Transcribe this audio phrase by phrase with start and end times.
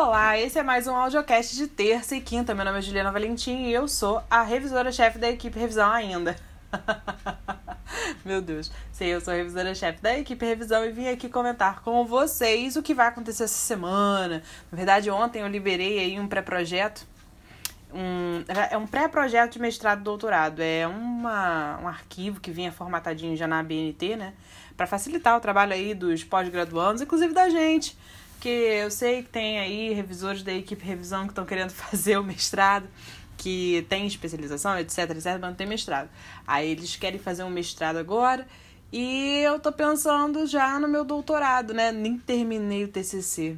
[0.00, 2.54] Olá, esse é mais um audiocast de terça e quinta.
[2.54, 6.36] Meu nome é Juliana Valentim e eu sou a revisora-chefe da equipe Revisão ainda.
[8.24, 8.70] Meu Deus.
[8.92, 12.82] Sim, eu sou a revisora-chefe da equipe Revisão e vim aqui comentar com vocês o
[12.82, 14.40] que vai acontecer essa semana.
[14.70, 17.04] Na verdade, ontem eu liberei aí um pré-projeto.
[17.92, 20.60] Um, é um pré-projeto de mestrado e doutorado.
[20.60, 24.34] É uma, um arquivo que vinha formatadinho já na BNT, né?
[24.76, 27.98] Para facilitar o trabalho aí dos pós-graduandos, inclusive da gente
[28.38, 32.22] porque eu sei que tem aí revisores da equipe revisão que estão querendo fazer o
[32.22, 32.88] mestrado,
[33.36, 36.08] que tem especialização, etc, etc, mas não tem mestrado.
[36.46, 38.46] Aí eles querem fazer um mestrado agora
[38.92, 41.90] e eu tô pensando já no meu doutorado, né?
[41.90, 43.56] Nem terminei o TCC.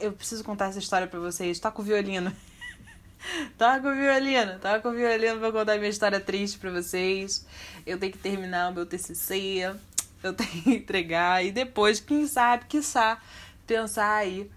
[0.00, 1.58] Eu preciso contar essa história para vocês.
[1.58, 2.30] Toca o violino.
[3.56, 7.46] Toca o violino, toca o violino pra contar minha história triste pra vocês.
[7.86, 9.74] Eu tenho que terminar o meu TCC
[10.22, 13.18] eu tenho que entregar e depois, quem sabe, quiçá,
[13.66, 14.50] pensar aí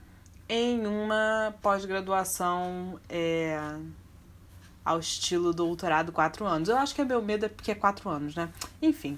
[0.48, 3.58] em uma pós-graduação é,
[4.84, 6.70] ao estilo doutorado quatro anos.
[6.70, 8.50] Eu acho que é meu medo é porque é quatro anos, né?
[8.82, 9.18] Enfim.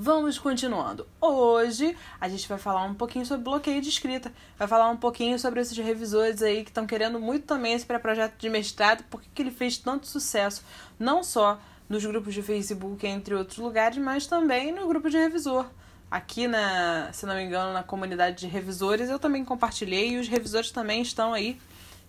[0.00, 1.08] Vamos continuando.
[1.20, 4.32] Hoje a gente vai falar um pouquinho sobre bloqueio de escrita.
[4.56, 8.38] Vai falar um pouquinho sobre esses revisores aí que estão querendo muito também esse pré-projeto
[8.38, 10.62] de mestrado, porque que ele fez tanto sucesso,
[11.00, 15.66] não só nos grupos de Facebook, entre outros lugares, mas também no grupo de revisor.
[16.10, 20.28] Aqui na, se não me engano, na comunidade de revisores, eu também compartilhei e os
[20.28, 21.58] revisores também estão aí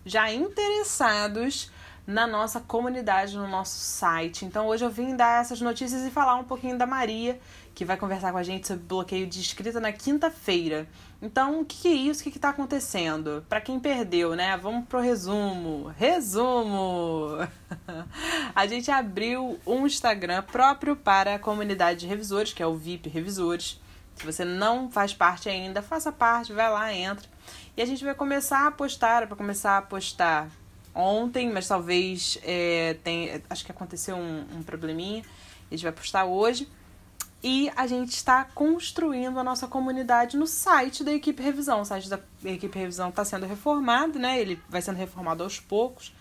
[0.04, 1.70] já interessados
[2.06, 4.44] na nossa comunidade, no nosso site.
[4.44, 7.38] Então hoje eu vim dar essas notícias e falar um pouquinho da Maria,
[7.80, 10.86] que vai conversar com a gente sobre bloqueio de escrita na quinta-feira.
[11.22, 12.20] Então, o que, que, é isso?
[12.20, 13.42] O que, está acontecendo?
[13.48, 14.54] Para quem perdeu, né?
[14.58, 15.86] Vamos pro resumo.
[15.96, 17.38] Resumo!
[18.54, 23.08] a gente abriu um Instagram próprio para a comunidade de revisores, que é o VIP
[23.08, 23.80] Revisores.
[24.14, 27.26] Se você não faz parte ainda, faça parte, vai lá, entra.
[27.78, 30.50] E a gente vai começar a postar, para começar a postar
[30.94, 35.24] ontem, mas talvez é, tem, acho que aconteceu um, um probleminha.
[35.70, 36.68] A gente vai postar hoje.
[37.42, 41.80] E a gente está construindo a nossa comunidade no site da equipe revisão.
[41.80, 44.38] O site da equipe revisão está sendo reformado, né?
[44.38, 46.14] Ele vai sendo reformado aos poucos.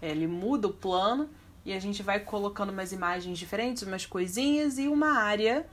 [0.00, 1.28] Ele muda o plano
[1.64, 5.66] e a gente vai colocando umas imagens diferentes, umas coisinhas e uma área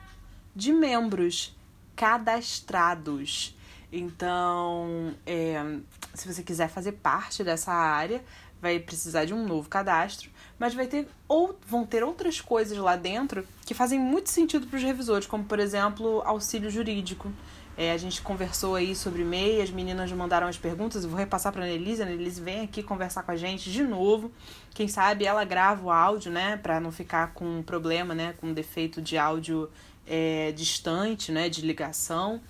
[0.55, 1.55] de membros
[1.95, 3.55] cadastrados.
[3.91, 5.79] Então, é,
[6.13, 8.23] se você quiser fazer parte dessa área,
[8.61, 12.95] vai precisar de um novo cadastro, mas vai ter ou vão ter outras coisas lá
[12.95, 17.31] dentro que fazem muito sentido para os revisores, como por exemplo auxílio jurídico.
[17.77, 21.53] É, a gente conversou aí sobre MEI, as meninas mandaram as perguntas, eu vou repassar
[21.53, 24.31] para a Annelise, a Annelise vem aqui conversar com a gente de novo.
[24.73, 28.99] Quem sabe ela grava o áudio, né, para não ficar com problema, né, com defeito
[28.99, 29.69] de áudio
[30.07, 32.41] é, distante, né, de ligação.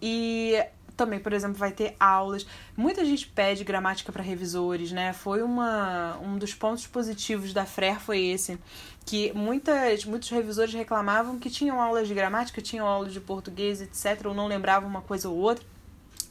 [0.00, 0.56] E
[0.96, 2.46] também, por exemplo, vai ter aulas.
[2.76, 5.12] Muita gente pede gramática para revisores, né?
[5.12, 8.58] Foi uma, um dos pontos positivos da FRER foi esse,
[9.04, 14.26] que muitas, muitos revisores reclamavam que tinham aulas de gramática, tinham aulas de português, etc,
[14.26, 15.64] ou não lembravam uma coisa ou outra.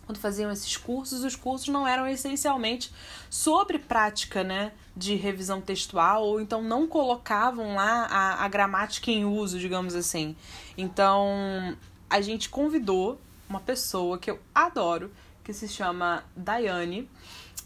[0.06, 2.92] Quando faziam esses cursos, os cursos não eram essencialmente
[3.30, 9.24] sobre prática, né, de revisão textual, ou então não colocavam lá a, a gramática em
[9.24, 10.36] uso, digamos assim.
[10.78, 11.78] Então,
[12.10, 15.12] a gente convidou uma pessoa que eu adoro,
[15.44, 17.08] que se chama Daiane.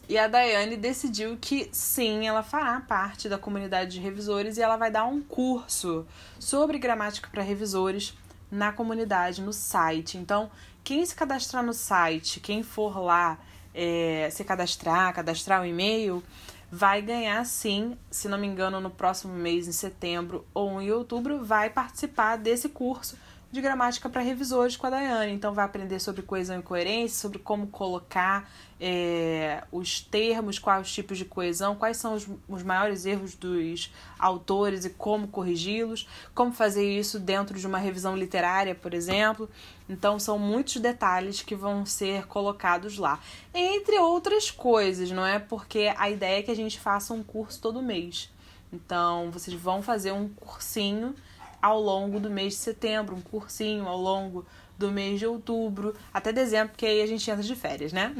[0.09, 4.78] E a Daiane decidiu que sim, ela fará parte da comunidade de revisores e ela
[4.78, 6.06] vai dar um curso
[6.40, 8.16] sobre gramática para revisores
[8.51, 10.18] na comunidade, no site.
[10.18, 10.51] Então,
[10.84, 13.40] quem se cadastrar no site, quem for lá
[13.74, 16.24] é, se cadastrar, cadastrar o um e-mail,
[16.72, 21.44] vai ganhar sim, se não me engano, no próximo mês, em setembro ou em outubro,
[21.44, 23.18] vai participar desse curso
[23.55, 25.31] de gramática para revisores com a Daiane.
[25.31, 30.93] Então, vai aprender sobre coesão e coerência, sobre como colocar é, os termos, quais os
[30.93, 36.51] tipos de coesão, quais são os, os maiores erros dos autores e como corrigi-los, como
[36.51, 39.49] fazer isso dentro de uma revisão literária, por exemplo.
[39.88, 43.21] Então, são muitos detalhes que vão ser colocados lá.
[43.53, 45.39] Entre outras coisas, não é?
[45.39, 48.30] Porque a ideia é que a gente faça um curso todo mês.
[48.74, 51.15] Então, vocês vão fazer um cursinho
[51.62, 54.46] ao longo do mês de setembro, um cursinho ao longo
[54.78, 58.13] do mês de outubro até dezembro, porque aí a gente entra de férias, né?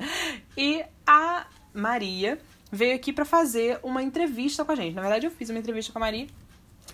[0.56, 2.40] e a Maria
[2.70, 4.94] veio aqui para fazer uma entrevista com a gente.
[4.94, 6.26] Na verdade, eu fiz uma entrevista com a Maria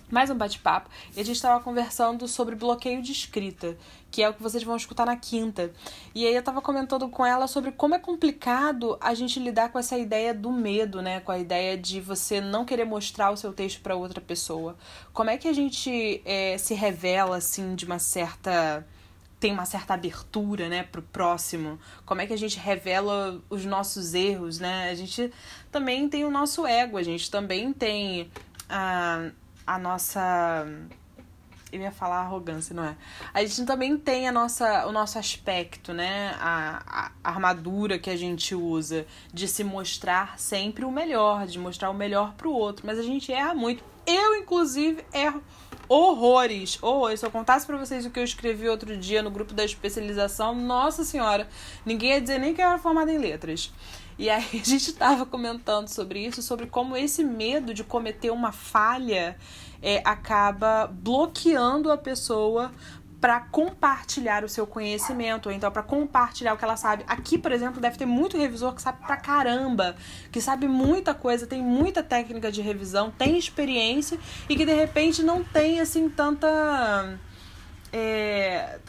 [0.09, 3.77] mais um bate-papo e a gente estava conversando sobre bloqueio de escrita,
[4.09, 5.71] que é o que vocês vão escutar na quinta.
[6.15, 9.77] E aí eu estava comentando com ela sobre como é complicado a gente lidar com
[9.77, 11.19] essa ideia do medo, né?
[11.19, 14.77] Com a ideia de você não querer mostrar o seu texto para outra pessoa.
[15.11, 18.85] Como é que a gente é, se revela assim de uma certa
[19.39, 21.77] tem uma certa abertura, né, pro próximo?
[22.07, 24.89] Como é que a gente revela os nossos erros, né?
[24.89, 25.31] A gente
[25.71, 28.31] também tem o nosso ego, a gente também tem
[28.67, 29.29] a,
[29.67, 30.65] a nossa
[31.71, 32.95] eu ia falar arrogância, não é?
[33.33, 36.33] A gente também tem a nossa, o nosso aspecto, né?
[36.39, 41.89] A, a, armadura que a gente usa de se mostrar sempre o melhor, de mostrar
[41.89, 42.85] o melhor pro outro.
[42.85, 43.83] Mas a gente erra muito.
[44.05, 45.43] Eu, inclusive, erro
[45.89, 46.81] horrores.
[46.81, 47.19] Horrores.
[47.19, 50.55] Se eu contasse para vocês o que eu escrevi outro dia no grupo da especialização,
[50.55, 51.47] nossa senhora,
[51.85, 53.71] ninguém ia dizer nem que eu era formada em letras.
[54.17, 58.51] E aí a gente estava comentando sobre isso, sobre como esse medo de cometer uma
[58.51, 59.37] falha
[59.81, 62.71] é, acaba bloqueando a pessoa
[63.19, 67.03] para compartilhar o seu conhecimento, ou então para compartilhar o que ela sabe.
[67.07, 69.95] Aqui, por exemplo, deve ter muito revisor que sabe pra caramba,
[70.31, 75.23] que sabe muita coisa, tem muita técnica de revisão, tem experiência e que de repente
[75.23, 77.17] não tem assim tanta
[77.91, 78.79] é,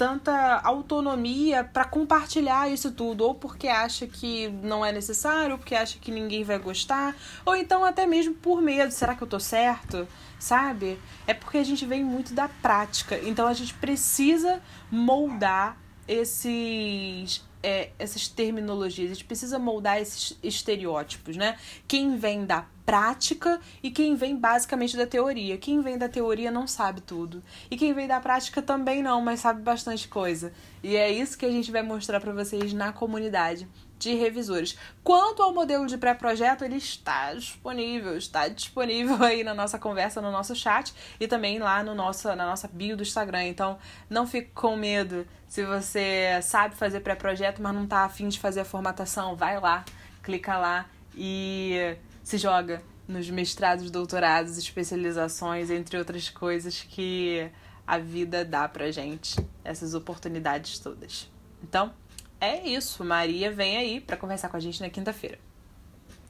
[0.00, 5.74] tanta autonomia para compartilhar isso tudo, ou porque acha que não é necessário, ou porque
[5.74, 7.14] acha que ninguém vai gostar,
[7.44, 10.08] ou então até mesmo por medo, será que eu tô certo?
[10.38, 10.98] Sabe?
[11.26, 15.76] É porque a gente vem muito da prática, então a gente precisa moldar
[16.08, 21.58] esses é, essas terminologias, a gente precisa moldar esses estereótipos, né?
[21.86, 25.56] Quem vem da prática e quem vem basicamente da teoria.
[25.56, 27.40] Quem vem da teoria não sabe tudo.
[27.70, 30.52] E quem vem da prática também não, mas sabe bastante coisa.
[30.82, 34.76] E é isso que a gente vai mostrar para vocês na comunidade de revisores.
[35.04, 40.32] Quanto ao modelo de pré-projeto, ele está disponível, está disponível aí na nossa conversa, no
[40.32, 43.44] nosso chat e também lá no nosso, na nossa bio do Instagram.
[43.44, 43.78] Então,
[44.08, 48.62] não fique com medo se você sabe fazer pré-projeto, mas não está afim de fazer
[48.62, 49.84] a formatação, vai lá,
[50.24, 57.50] clica lá e se joga nos mestrados, doutorados, especializações, entre outras coisas que
[57.86, 61.28] a vida dá pra gente, essas oportunidades todas.
[61.62, 61.92] Então,
[62.40, 63.04] é isso.
[63.04, 65.38] Maria vem aí para conversar com a gente na quinta-feira.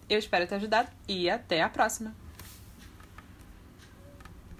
[0.08, 2.14] Eu espero ter ajudado e até a próxima!